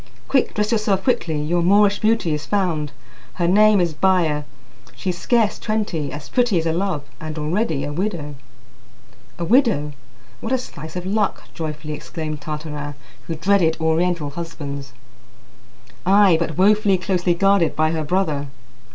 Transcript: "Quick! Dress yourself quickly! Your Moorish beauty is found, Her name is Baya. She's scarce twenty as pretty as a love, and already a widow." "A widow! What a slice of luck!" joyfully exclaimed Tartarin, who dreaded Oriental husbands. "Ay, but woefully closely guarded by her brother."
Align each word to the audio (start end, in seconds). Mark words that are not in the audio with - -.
"Quick! 0.27 0.55
Dress 0.55 0.71
yourself 0.71 1.03
quickly! 1.03 1.39
Your 1.39 1.61
Moorish 1.61 1.99
beauty 1.99 2.33
is 2.33 2.47
found, 2.47 2.91
Her 3.35 3.47
name 3.47 3.79
is 3.79 3.93
Baya. 3.93 4.45
She's 4.95 5.15
scarce 5.15 5.59
twenty 5.59 6.11
as 6.11 6.27
pretty 6.27 6.57
as 6.57 6.65
a 6.65 6.73
love, 6.73 7.03
and 7.19 7.37
already 7.37 7.83
a 7.83 7.93
widow." 7.93 8.33
"A 9.37 9.45
widow! 9.45 9.93
What 10.39 10.51
a 10.53 10.57
slice 10.57 10.95
of 10.95 11.05
luck!" 11.05 11.43
joyfully 11.53 11.93
exclaimed 11.93 12.41
Tartarin, 12.41 12.95
who 13.27 13.35
dreaded 13.35 13.77
Oriental 13.79 14.31
husbands. 14.31 14.93
"Ay, 16.03 16.35
but 16.39 16.57
woefully 16.57 16.97
closely 16.97 17.35
guarded 17.35 17.75
by 17.75 17.91
her 17.91 18.03
brother." 18.03 18.47